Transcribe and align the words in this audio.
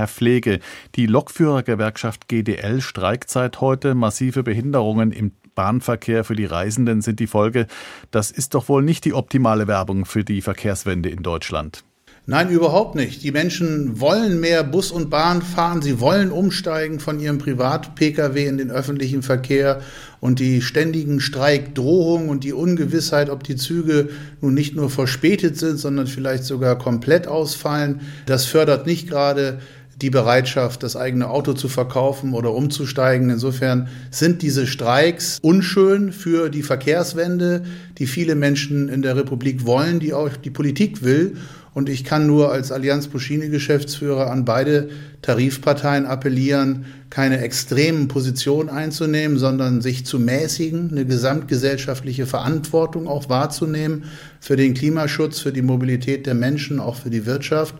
Herr 0.00 0.08
Pflege, 0.08 0.60
die 0.94 1.04
Lokführergewerkschaft 1.04 2.26
GDL 2.26 2.80
streikt 2.80 3.28
seit 3.28 3.60
heute. 3.60 3.94
Massive 3.94 4.42
Behinderungen 4.42 5.12
im 5.12 5.32
Bahnverkehr 5.54 6.24
für 6.24 6.34
die 6.34 6.46
Reisenden 6.46 7.02
sind 7.02 7.20
die 7.20 7.26
Folge. 7.26 7.66
Das 8.10 8.30
ist 8.30 8.54
doch 8.54 8.70
wohl 8.70 8.82
nicht 8.82 9.04
die 9.04 9.12
optimale 9.12 9.66
Werbung 9.66 10.06
für 10.06 10.24
die 10.24 10.40
Verkehrswende 10.40 11.10
in 11.10 11.22
Deutschland. 11.22 11.84
Nein, 12.26 12.48
überhaupt 12.48 12.94
nicht. 12.94 13.24
Die 13.24 13.32
Menschen 13.32 13.98
wollen 13.98 14.40
mehr 14.40 14.62
Bus 14.62 14.92
und 14.92 15.10
Bahn 15.10 15.42
fahren. 15.42 15.82
Sie 15.82 16.00
wollen 16.00 16.30
umsteigen 16.30 17.00
von 17.00 17.18
ihrem 17.18 17.38
Privat-Pkw 17.38 18.46
in 18.46 18.56
den 18.56 18.70
öffentlichen 18.70 19.22
Verkehr. 19.22 19.80
Und 20.20 20.38
die 20.38 20.62
ständigen 20.62 21.20
Streikdrohungen 21.20 22.28
und 22.28 22.44
die 22.44 22.52
Ungewissheit, 22.52 23.30
ob 23.30 23.42
die 23.42 23.56
Züge 23.56 24.10
nun 24.40 24.54
nicht 24.54 24.76
nur 24.76 24.90
verspätet 24.90 25.56
sind, 25.56 25.78
sondern 25.78 26.06
vielleicht 26.06 26.44
sogar 26.44 26.78
komplett 26.78 27.26
ausfallen, 27.26 28.00
das 28.26 28.44
fördert 28.44 28.86
nicht 28.86 29.08
gerade 29.08 29.58
die 30.02 30.10
Bereitschaft, 30.10 30.82
das 30.82 30.96
eigene 30.96 31.28
Auto 31.28 31.52
zu 31.52 31.68
verkaufen 31.68 32.32
oder 32.32 32.52
umzusteigen. 32.52 33.28
Insofern 33.30 33.88
sind 34.10 34.42
diese 34.42 34.66
Streiks 34.66 35.38
unschön 35.42 36.12
für 36.12 36.48
die 36.48 36.62
Verkehrswende, 36.62 37.64
die 37.98 38.06
viele 38.06 38.34
Menschen 38.34 38.88
in 38.88 39.02
der 39.02 39.16
Republik 39.16 39.66
wollen, 39.66 40.00
die 40.00 40.14
auch 40.14 40.30
die 40.36 40.50
Politik 40.50 41.02
will. 41.02 41.36
Und 41.72 41.88
ich 41.88 42.02
kann 42.02 42.26
nur 42.26 42.50
als 42.50 42.72
Allianz 42.72 43.06
Buschini-Geschäftsführer 43.08 44.30
an 44.30 44.44
beide 44.44 44.88
Tarifparteien 45.22 46.04
appellieren, 46.04 46.86
keine 47.10 47.40
extremen 47.40 48.08
Positionen 48.08 48.68
einzunehmen, 48.68 49.38
sondern 49.38 49.80
sich 49.80 50.04
zu 50.04 50.18
mäßigen, 50.18 50.90
eine 50.90 51.04
gesamtgesellschaftliche 51.04 52.26
Verantwortung 52.26 53.06
auch 53.06 53.28
wahrzunehmen 53.28 54.04
für 54.40 54.56
den 54.56 54.74
Klimaschutz, 54.74 55.38
für 55.38 55.52
die 55.52 55.62
Mobilität 55.62 56.26
der 56.26 56.34
Menschen, 56.34 56.80
auch 56.80 56.96
für 56.96 57.10
die 57.10 57.26
Wirtschaft 57.26 57.74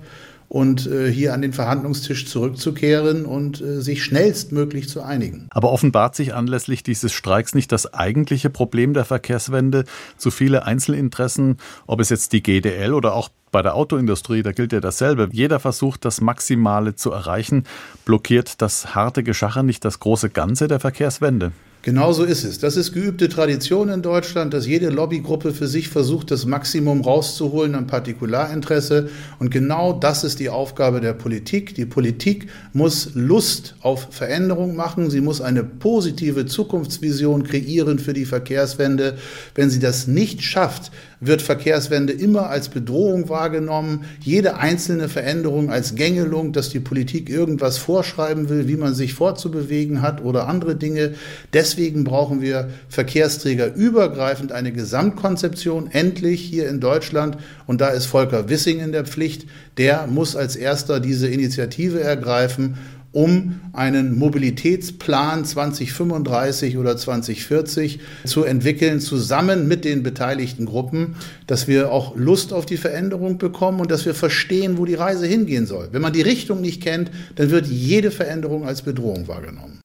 und 0.50 0.88
äh, 0.88 1.10
hier 1.10 1.32
an 1.32 1.42
den 1.42 1.52
Verhandlungstisch 1.52 2.26
zurückzukehren 2.26 3.24
und 3.24 3.60
äh, 3.60 3.80
sich 3.80 4.02
schnellstmöglich 4.02 4.88
zu 4.88 5.00
einigen. 5.00 5.46
Aber 5.50 5.70
offenbart 5.70 6.16
sich 6.16 6.34
anlässlich 6.34 6.82
dieses 6.82 7.12
Streiks 7.12 7.54
nicht 7.54 7.70
das 7.70 7.94
eigentliche 7.94 8.50
Problem 8.50 8.92
der 8.92 9.04
Verkehrswende? 9.04 9.84
Zu 10.16 10.32
viele 10.32 10.66
Einzelinteressen, 10.66 11.58
ob 11.86 12.00
es 12.00 12.08
jetzt 12.08 12.32
die 12.32 12.42
GDL 12.42 12.94
oder 12.94 13.14
auch 13.14 13.28
bei 13.52 13.62
der 13.62 13.76
Autoindustrie, 13.76 14.42
da 14.42 14.50
gilt 14.50 14.72
ja 14.72 14.80
dasselbe. 14.80 15.28
Jeder 15.30 15.60
versucht, 15.60 16.04
das 16.04 16.20
Maximale 16.20 16.96
zu 16.96 17.12
erreichen. 17.12 17.64
Blockiert 18.04 18.60
das 18.60 18.96
harte 18.96 19.22
Geschacher 19.22 19.62
nicht 19.62 19.84
das 19.84 20.00
große 20.00 20.30
Ganze 20.30 20.66
der 20.66 20.80
Verkehrswende? 20.80 21.52
Genau 21.82 22.12
so 22.12 22.24
ist 22.24 22.44
es. 22.44 22.58
Das 22.58 22.76
ist 22.76 22.92
geübte 22.92 23.30
Tradition 23.30 23.88
in 23.88 24.02
Deutschland, 24.02 24.52
dass 24.52 24.66
jede 24.66 24.90
Lobbygruppe 24.90 25.54
für 25.54 25.66
sich 25.66 25.88
versucht, 25.88 26.30
das 26.30 26.44
Maximum 26.44 27.00
rauszuholen 27.00 27.74
an 27.74 27.86
Partikularinteresse. 27.86 29.08
Und 29.38 29.50
genau 29.50 29.94
das 29.94 30.22
ist 30.22 30.40
die 30.40 30.50
Aufgabe 30.50 31.00
der 31.00 31.14
Politik. 31.14 31.74
Die 31.74 31.86
Politik 31.86 32.50
muss 32.74 33.12
Lust 33.14 33.76
auf 33.80 34.08
Veränderung 34.10 34.76
machen. 34.76 35.08
Sie 35.08 35.22
muss 35.22 35.40
eine 35.40 35.64
positive 35.64 36.44
Zukunftsvision 36.44 37.44
kreieren 37.44 37.98
für 37.98 38.12
die 38.12 38.26
Verkehrswende. 38.26 39.16
Wenn 39.54 39.70
sie 39.70 39.80
das 39.80 40.06
nicht 40.06 40.42
schafft, 40.42 40.92
wird 41.20 41.42
Verkehrswende 41.42 42.12
immer 42.12 42.48
als 42.48 42.70
Bedrohung 42.70 43.28
wahrgenommen, 43.28 44.04
jede 44.20 44.56
einzelne 44.56 45.08
Veränderung 45.08 45.70
als 45.70 45.94
Gängelung, 45.94 46.52
dass 46.52 46.70
die 46.70 46.80
Politik 46.80 47.28
irgendwas 47.28 47.76
vorschreiben 47.78 48.48
will, 48.48 48.68
wie 48.68 48.76
man 48.76 48.94
sich 48.94 49.14
fortzubewegen 49.14 50.00
hat 50.00 50.24
oder 50.24 50.48
andere 50.48 50.76
Dinge. 50.76 51.14
Deswegen 51.52 52.04
brauchen 52.04 52.40
wir 52.40 52.70
Verkehrsträger 52.88 53.74
übergreifend 53.74 54.52
eine 54.52 54.72
Gesamtkonzeption, 54.72 55.90
endlich 55.90 56.40
hier 56.40 56.68
in 56.68 56.80
Deutschland. 56.80 57.36
Und 57.66 57.80
da 57.80 57.88
ist 57.88 58.06
Volker 58.06 58.48
Wissing 58.48 58.80
in 58.80 58.92
der 58.92 59.04
Pflicht. 59.04 59.46
Der 59.76 60.06
muss 60.06 60.36
als 60.36 60.56
erster 60.56 61.00
diese 61.00 61.28
Initiative 61.28 62.00
ergreifen 62.00 62.78
um 63.12 63.60
einen 63.72 64.18
Mobilitätsplan 64.18 65.44
2035 65.44 66.78
oder 66.78 66.96
2040 66.96 68.00
zu 68.24 68.44
entwickeln, 68.44 69.00
zusammen 69.00 69.66
mit 69.66 69.84
den 69.84 70.02
beteiligten 70.02 70.66
Gruppen, 70.66 71.16
dass 71.46 71.66
wir 71.66 71.90
auch 71.90 72.14
Lust 72.16 72.52
auf 72.52 72.66
die 72.66 72.76
Veränderung 72.76 73.38
bekommen 73.38 73.80
und 73.80 73.90
dass 73.90 74.06
wir 74.06 74.14
verstehen, 74.14 74.78
wo 74.78 74.84
die 74.84 74.94
Reise 74.94 75.26
hingehen 75.26 75.66
soll. 75.66 75.88
Wenn 75.92 76.02
man 76.02 76.12
die 76.12 76.22
Richtung 76.22 76.60
nicht 76.60 76.82
kennt, 76.82 77.10
dann 77.34 77.50
wird 77.50 77.66
jede 77.66 78.10
Veränderung 78.10 78.64
als 78.64 78.82
Bedrohung 78.82 79.26
wahrgenommen. 79.26 79.80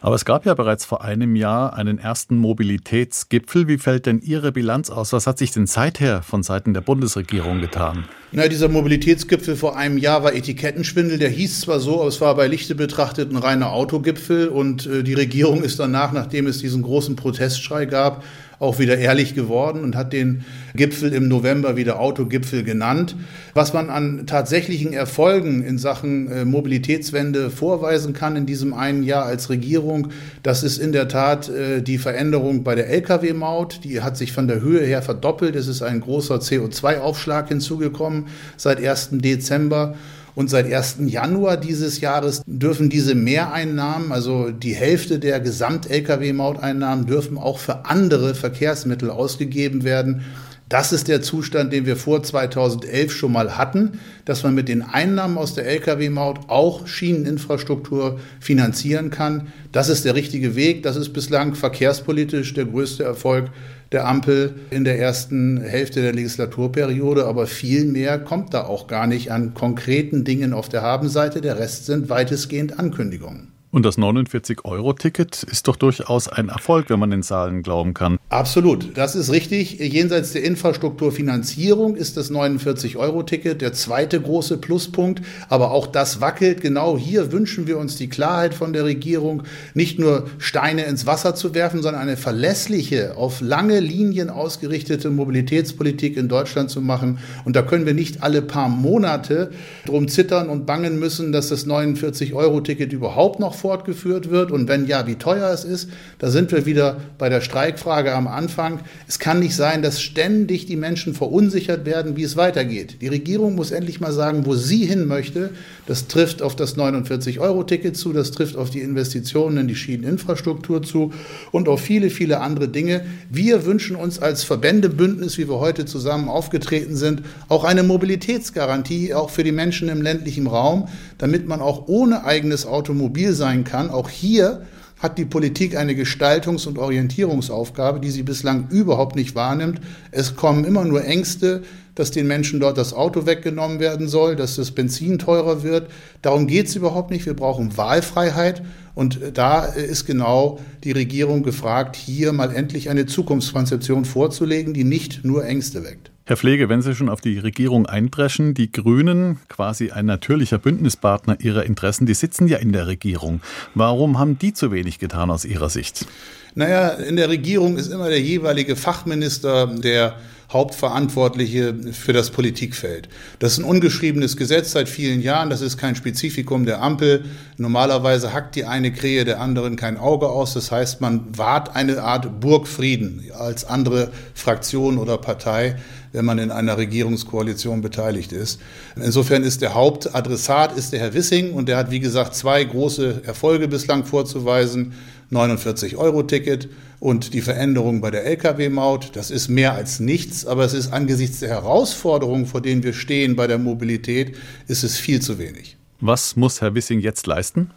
Aber 0.00 0.14
es 0.14 0.24
gab 0.24 0.46
ja 0.46 0.54
bereits 0.54 0.84
vor 0.84 1.04
einem 1.04 1.36
Jahr 1.36 1.74
einen 1.74 1.98
ersten 1.98 2.36
Mobilitätsgipfel. 2.36 3.68
Wie 3.68 3.78
fällt 3.78 4.06
denn 4.06 4.20
Ihre 4.20 4.50
Bilanz 4.50 4.90
aus? 4.90 5.12
Was 5.12 5.26
hat 5.26 5.38
sich 5.38 5.52
denn 5.52 5.66
seither 5.66 6.22
von 6.22 6.42
Seiten 6.42 6.74
der 6.74 6.80
Bundesregierung 6.80 7.60
getan? 7.60 8.04
Na, 8.34 8.48
dieser 8.48 8.68
Mobilitätsgipfel 8.68 9.56
vor 9.56 9.76
einem 9.76 9.98
Jahr 9.98 10.24
war 10.24 10.34
Etikettenschwindel. 10.34 11.18
Der 11.18 11.28
hieß 11.28 11.60
zwar 11.60 11.80
so, 11.80 12.00
aber 12.00 12.08
es 12.08 12.22
war 12.22 12.34
bei 12.34 12.46
Lichte 12.46 12.74
betrachtet 12.74 13.30
ein 13.30 13.36
reiner 13.36 13.72
Autogipfel. 13.72 14.48
Und 14.48 14.86
äh, 14.86 15.02
die 15.02 15.12
Regierung 15.12 15.62
ist 15.62 15.78
danach, 15.78 16.12
nachdem 16.12 16.46
es 16.46 16.56
diesen 16.56 16.80
großen 16.80 17.14
Protestschrei 17.14 17.84
gab, 17.84 18.24
auch 18.62 18.78
wieder 18.78 18.96
ehrlich 18.96 19.34
geworden 19.34 19.82
und 19.82 19.96
hat 19.96 20.12
den 20.12 20.44
Gipfel 20.74 21.12
im 21.12 21.26
November 21.26 21.76
wieder 21.76 21.98
Autogipfel 21.98 22.62
genannt. 22.62 23.16
Was 23.54 23.72
man 23.72 23.90
an 23.90 24.24
tatsächlichen 24.26 24.92
Erfolgen 24.92 25.64
in 25.64 25.78
Sachen 25.78 26.30
äh, 26.30 26.44
Mobilitätswende 26.44 27.50
vorweisen 27.50 28.12
kann 28.12 28.36
in 28.36 28.46
diesem 28.46 28.72
einen 28.72 29.02
Jahr 29.02 29.24
als 29.24 29.50
Regierung, 29.50 30.08
das 30.44 30.62
ist 30.62 30.78
in 30.78 30.92
der 30.92 31.08
Tat 31.08 31.48
äh, 31.48 31.82
die 31.82 31.98
Veränderung 31.98 32.62
bei 32.62 32.76
der 32.76 32.88
Lkw-Maut. 32.88 33.80
Die 33.82 34.00
hat 34.00 34.16
sich 34.16 34.32
von 34.32 34.46
der 34.46 34.60
Höhe 34.60 34.86
her 34.86 35.02
verdoppelt. 35.02 35.56
Es 35.56 35.66
ist 35.66 35.82
ein 35.82 36.00
großer 36.00 36.36
CO2-Aufschlag 36.36 37.48
hinzugekommen 37.48 38.21
seit 38.56 38.84
1. 38.84 39.10
Dezember. 39.12 39.94
Und 40.34 40.48
seit 40.48 40.72
1. 40.72 40.96
Januar 41.06 41.58
dieses 41.58 42.00
Jahres 42.00 42.42
dürfen 42.46 42.88
diese 42.88 43.14
Mehreinnahmen, 43.14 44.12
also 44.12 44.50
die 44.50 44.74
Hälfte 44.74 45.18
der 45.18 45.40
Gesamt-Lkw-Mauteinnahmen, 45.40 47.04
dürfen 47.04 47.36
auch 47.36 47.58
für 47.58 47.84
andere 47.84 48.34
Verkehrsmittel 48.34 49.10
ausgegeben 49.10 49.84
werden. 49.84 50.24
Das 50.72 50.90
ist 50.90 51.08
der 51.08 51.20
Zustand, 51.20 51.70
den 51.70 51.84
wir 51.84 51.98
vor 51.98 52.22
2011 52.22 53.12
schon 53.12 53.32
mal 53.32 53.58
hatten, 53.58 54.00
dass 54.24 54.42
man 54.42 54.54
mit 54.54 54.70
den 54.70 54.80
Einnahmen 54.80 55.36
aus 55.36 55.52
der 55.52 55.66
Lkw-Maut 55.66 56.48
auch 56.48 56.86
Schieneninfrastruktur 56.86 58.18
finanzieren 58.40 59.10
kann. 59.10 59.48
Das 59.70 59.90
ist 59.90 60.06
der 60.06 60.14
richtige 60.14 60.56
Weg. 60.56 60.82
Das 60.82 60.96
ist 60.96 61.10
bislang 61.10 61.54
verkehrspolitisch 61.54 62.54
der 62.54 62.64
größte 62.64 63.04
Erfolg 63.04 63.50
der 63.92 64.08
Ampel 64.08 64.54
in 64.70 64.84
der 64.84 64.98
ersten 64.98 65.60
Hälfte 65.60 66.00
der 66.00 66.14
Legislaturperiode. 66.14 67.26
Aber 67.26 67.46
viel 67.46 67.84
mehr 67.84 68.18
kommt 68.18 68.54
da 68.54 68.64
auch 68.64 68.86
gar 68.86 69.06
nicht 69.06 69.30
an 69.30 69.52
konkreten 69.52 70.24
Dingen 70.24 70.54
auf 70.54 70.70
der 70.70 70.80
Habenseite. 70.80 71.42
Der 71.42 71.58
Rest 71.58 71.84
sind 71.84 72.08
weitestgehend 72.08 72.78
Ankündigungen. 72.78 73.51
Und 73.72 73.86
das 73.86 73.96
49-Euro-Ticket 73.96 75.44
ist 75.44 75.66
doch 75.66 75.76
durchaus 75.76 76.28
ein 76.28 76.50
Erfolg, 76.50 76.90
wenn 76.90 76.98
man 76.98 77.10
den 77.10 77.22
Zahlen 77.22 77.62
glauben 77.62 77.94
kann. 77.94 78.18
Absolut, 78.28 78.98
das 78.98 79.14
ist 79.14 79.32
richtig. 79.32 79.78
Jenseits 79.78 80.32
der 80.32 80.44
Infrastrukturfinanzierung 80.44 81.96
ist 81.96 82.18
das 82.18 82.30
49-Euro-Ticket 82.30 83.62
der 83.62 83.72
zweite 83.72 84.20
große 84.20 84.58
Pluspunkt. 84.58 85.22
Aber 85.48 85.70
auch 85.70 85.86
das 85.86 86.20
wackelt. 86.20 86.60
Genau 86.60 86.98
hier 86.98 87.32
wünschen 87.32 87.66
wir 87.66 87.78
uns 87.78 87.96
die 87.96 88.10
Klarheit 88.10 88.52
von 88.52 88.74
der 88.74 88.84
Regierung, 88.84 89.44
nicht 89.72 89.98
nur 89.98 90.26
Steine 90.36 90.84
ins 90.84 91.06
Wasser 91.06 91.34
zu 91.34 91.54
werfen, 91.54 91.80
sondern 91.80 92.02
eine 92.02 92.18
verlässliche, 92.18 93.16
auf 93.16 93.40
lange 93.40 93.80
Linien 93.80 94.28
ausgerichtete 94.28 95.08
Mobilitätspolitik 95.08 96.18
in 96.18 96.28
Deutschland 96.28 96.68
zu 96.68 96.82
machen. 96.82 97.20
Und 97.46 97.56
da 97.56 97.62
können 97.62 97.86
wir 97.86 97.94
nicht 97.94 98.22
alle 98.22 98.42
paar 98.42 98.68
Monate 98.68 99.50
drum 99.86 100.08
zittern 100.08 100.50
und 100.50 100.66
bangen 100.66 100.98
müssen, 100.98 101.32
dass 101.32 101.48
das 101.48 101.66
49-Euro-Ticket 101.66 102.92
überhaupt 102.92 103.40
noch 103.40 103.61
fortgeführt 103.62 104.28
wird 104.28 104.50
und 104.50 104.66
wenn 104.66 104.86
ja, 104.86 105.06
wie 105.06 105.14
teuer 105.14 105.48
es 105.50 105.62
ist. 105.62 105.88
Da 106.18 106.30
sind 106.30 106.50
wir 106.50 106.66
wieder 106.66 106.96
bei 107.16 107.28
der 107.28 107.40
Streikfrage 107.40 108.12
am 108.12 108.26
Anfang. 108.26 108.80
Es 109.06 109.20
kann 109.20 109.38
nicht 109.38 109.54
sein, 109.54 109.82
dass 109.82 110.02
ständig 110.02 110.66
die 110.66 110.74
Menschen 110.74 111.14
verunsichert 111.14 111.86
werden, 111.86 112.16
wie 112.16 112.24
es 112.24 112.36
weitergeht. 112.36 112.96
Die 113.00 113.06
Regierung 113.06 113.54
muss 113.54 113.70
endlich 113.70 114.00
mal 114.00 114.12
sagen, 114.12 114.46
wo 114.46 114.56
sie 114.56 114.84
hin 114.84 115.06
möchte. 115.06 115.50
Das 115.86 116.08
trifft 116.08 116.42
auf 116.42 116.56
das 116.56 116.76
49-Euro-Ticket 116.76 117.96
zu, 117.96 118.12
das 118.12 118.32
trifft 118.32 118.56
auf 118.56 118.70
die 118.70 118.80
Investitionen 118.80 119.58
in 119.58 119.68
die 119.68 119.76
Schieneninfrastruktur 119.76 120.82
zu 120.82 121.12
und 121.52 121.68
auf 121.68 121.80
viele, 121.80 122.10
viele 122.10 122.40
andere 122.40 122.66
Dinge. 122.66 123.02
Wir 123.30 123.64
wünschen 123.64 123.94
uns 123.94 124.18
als 124.18 124.42
Verbändebündnis, 124.42 125.38
wie 125.38 125.48
wir 125.48 125.60
heute 125.60 125.84
zusammen 125.84 126.28
aufgetreten 126.28 126.96
sind, 126.96 127.22
auch 127.48 127.62
eine 127.62 127.84
Mobilitätsgarantie, 127.84 129.14
auch 129.14 129.30
für 129.30 129.44
die 129.44 129.52
Menschen 129.52 129.88
im 129.88 130.02
ländlichen 130.02 130.48
Raum, 130.48 130.88
damit 131.18 131.46
man 131.46 131.60
auch 131.60 131.86
ohne 131.86 132.24
eigenes 132.24 132.66
Automobil 132.66 133.32
sein 133.32 133.51
sein 133.52 133.64
kann. 133.64 133.90
Auch 133.90 134.08
hier 134.08 134.62
hat 134.98 135.18
die 135.18 135.24
Politik 135.24 135.76
eine 135.76 135.94
Gestaltungs- 135.94 136.66
und 136.66 136.78
Orientierungsaufgabe, 136.78 138.00
die 138.00 138.10
sie 138.10 138.22
bislang 138.22 138.68
überhaupt 138.70 139.16
nicht 139.16 139.34
wahrnimmt. 139.34 139.80
Es 140.12 140.36
kommen 140.36 140.64
immer 140.64 140.84
nur 140.84 141.04
Ängste, 141.04 141.62
dass 141.94 142.12
den 142.12 142.26
Menschen 142.26 142.60
dort 142.60 142.78
das 142.78 142.94
Auto 142.94 143.26
weggenommen 143.26 143.80
werden 143.80 144.08
soll, 144.08 144.36
dass 144.36 144.56
das 144.56 144.70
Benzin 144.70 145.18
teurer 145.18 145.62
wird. 145.62 145.90
Darum 146.22 146.46
geht 146.46 146.68
es 146.68 146.76
überhaupt 146.76 147.10
nicht. 147.10 147.26
Wir 147.26 147.34
brauchen 147.34 147.76
Wahlfreiheit. 147.76 148.62
Und 148.94 149.18
da 149.34 149.64
ist 149.64 150.06
genau 150.06 150.60
die 150.84 150.92
Regierung 150.92 151.42
gefragt, 151.42 151.96
hier 151.96 152.32
mal 152.32 152.54
endlich 152.54 152.88
eine 152.88 153.04
Zukunftskonzeption 153.06 154.04
vorzulegen, 154.04 154.72
die 154.72 154.84
nicht 154.84 155.24
nur 155.24 155.44
Ängste 155.44 155.82
weckt. 155.82 156.11
Herr 156.24 156.36
Pflege, 156.36 156.68
wenn 156.68 156.82
Sie 156.82 156.94
schon 156.94 157.08
auf 157.08 157.20
die 157.20 157.38
Regierung 157.38 157.86
eindreschen, 157.86 158.54
die 158.54 158.70
Grünen, 158.70 159.40
quasi 159.48 159.90
ein 159.90 160.06
natürlicher 160.06 160.58
Bündnispartner 160.58 161.38
Ihrer 161.40 161.64
Interessen, 161.64 162.06
die 162.06 162.14
sitzen 162.14 162.46
ja 162.46 162.58
in 162.58 162.72
der 162.72 162.86
Regierung. 162.86 163.40
Warum 163.74 164.20
haben 164.20 164.38
die 164.38 164.52
zu 164.52 164.70
wenig 164.70 165.00
getan 165.00 165.32
aus 165.32 165.44
Ihrer 165.44 165.68
Sicht? 165.68 166.06
Naja, 166.54 166.90
in 166.90 167.16
der 167.16 167.28
Regierung 167.28 167.76
ist 167.76 167.88
immer 167.88 168.08
der 168.08 168.20
jeweilige 168.20 168.76
Fachminister 168.76 169.66
der 169.66 170.14
Hauptverantwortliche 170.52 171.74
für 171.92 172.12
das 172.12 172.30
Politikfeld. 172.30 173.08
Das 173.38 173.52
ist 173.52 173.58
ein 173.58 173.64
ungeschriebenes 173.64 174.36
Gesetz 174.36 174.72
seit 174.72 174.88
vielen 174.88 175.22
Jahren. 175.22 175.50
Das 175.50 175.60
ist 175.60 175.78
kein 175.78 175.94
Spezifikum 175.94 176.66
der 176.66 176.82
Ampel. 176.82 177.24
Normalerweise 177.56 178.32
hackt 178.32 178.56
die 178.56 178.64
eine 178.64 178.92
Krähe 178.92 179.24
der 179.24 179.40
anderen 179.40 179.76
kein 179.76 179.96
Auge 179.96 180.28
aus. 180.28 180.54
Das 180.54 180.70
heißt, 180.70 181.00
man 181.00 181.26
wahrt 181.36 181.74
eine 181.74 182.02
Art 182.02 182.40
Burgfrieden 182.40 183.24
als 183.38 183.64
andere 183.64 184.10
Fraktion 184.34 184.98
oder 184.98 185.18
Partei, 185.18 185.76
wenn 186.12 186.24
man 186.24 186.38
in 186.38 186.50
einer 186.50 186.76
Regierungskoalition 186.76 187.80
beteiligt 187.80 188.32
ist. 188.32 188.60
Insofern 188.96 189.44
ist 189.44 189.62
der 189.62 189.74
Hauptadressat 189.74 190.76
ist 190.76 190.92
der 190.92 191.00
Herr 191.00 191.14
Wissing 191.14 191.52
und 191.52 191.68
der 191.68 191.78
hat, 191.78 191.90
wie 191.90 192.00
gesagt, 192.00 192.34
zwei 192.34 192.62
große 192.64 193.22
Erfolge 193.24 193.68
bislang 193.68 194.04
vorzuweisen. 194.04 194.92
49-Euro-Ticket 195.32 196.68
und 197.00 197.34
die 197.34 197.40
Veränderung 197.40 198.00
bei 198.00 198.10
der 198.10 198.26
Lkw-Maut. 198.26 199.10
Das 199.14 199.30
ist 199.30 199.48
mehr 199.48 199.74
als 199.74 199.98
nichts, 199.98 200.46
aber 200.46 200.64
es 200.64 200.74
ist 200.74 200.92
angesichts 200.92 201.40
der 201.40 201.48
Herausforderungen, 201.48 202.46
vor 202.46 202.60
denen 202.60 202.82
wir 202.82 202.92
stehen 202.92 203.34
bei 203.34 203.46
der 203.46 203.58
Mobilität, 203.58 204.36
ist 204.68 204.84
es 204.84 204.98
viel 204.98 205.20
zu 205.20 205.38
wenig. 205.38 205.76
Was 206.00 206.36
muss 206.36 206.60
Herr 206.60 206.74
Wissing 206.74 207.00
jetzt 207.00 207.26
leisten? 207.26 207.70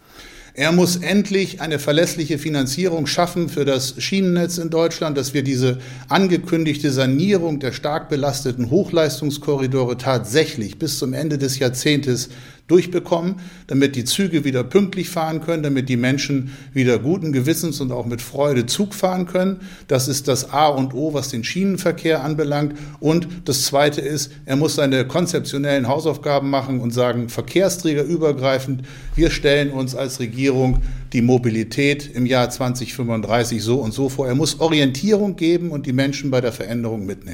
Er 0.57 0.71
muss 0.71 0.95
endlich 0.95 1.59
eine 1.59 1.79
verlässliche 1.79 2.37
Finanzierung 2.37 3.07
schaffen 3.07 3.49
für 3.49 3.65
das 3.65 4.01
Schienennetz 4.01 4.57
in 4.57 4.69
Deutschland, 4.69 5.17
dass 5.17 5.33
wir 5.33 5.43
diese 5.43 5.79
angekündigte 6.07 6.91
Sanierung 6.91 7.59
der 7.59 7.73
stark 7.73 8.07
belasteten 8.07 8.69
Hochleistungskorridore 8.69 9.97
tatsächlich 9.97 10.79
bis 10.79 10.97
zum 10.97 11.11
Ende 11.11 11.37
des 11.37 11.59
Jahrzehntes 11.59 12.29
durchbekommen, 12.67 13.35
damit 13.67 13.95
die 13.95 14.05
Züge 14.05 14.43
wieder 14.43 14.63
pünktlich 14.63 15.09
fahren 15.09 15.41
können, 15.41 15.61
damit 15.61 15.87
die 15.87 15.97
Menschen 15.97 16.51
wieder 16.73 16.97
guten 16.97 17.31
Gewissens 17.31 17.79
und 17.79 17.91
auch 17.91 18.07
mit 18.07 18.21
Freude 18.21 18.65
Zug 18.65 18.95
fahren 18.95 19.27
können. 19.27 19.61
Das 19.87 20.07
ist 20.07 20.27
das 20.27 20.51
A 20.51 20.67
und 20.67 20.95
O, 20.95 21.13
was 21.13 21.29
den 21.29 21.43
Schienenverkehr 21.43 22.23
anbelangt. 22.23 22.75
Und 22.99 23.27
das 23.45 23.65
Zweite 23.65 24.01
ist, 24.01 24.31
er 24.45 24.55
muss 24.55 24.75
seine 24.75 25.05
konzeptionellen 25.05 25.87
Hausaufgaben 25.87 26.49
machen 26.49 26.79
und 26.79 26.91
sagen, 26.91 27.29
Verkehrsträger 27.29 28.03
übergreifend, 28.03 28.81
wir 29.15 29.29
stellen 29.29 29.69
uns 29.69 29.93
als 29.93 30.19
Regierung 30.19 30.81
die 31.13 31.21
Mobilität 31.21 32.09
im 32.13 32.25
Jahr 32.25 32.49
2035 32.49 33.61
so 33.61 33.77
und 33.77 33.93
so 33.93 34.09
vor. 34.09 34.27
Er 34.27 34.35
muss 34.35 34.59
Orientierung 34.59 35.35
geben 35.35 35.69
und 35.69 35.85
die 35.85 35.93
Menschen 35.93 36.31
bei 36.31 36.41
der 36.41 36.51
Veränderung 36.51 37.05
mitnehmen. 37.05 37.33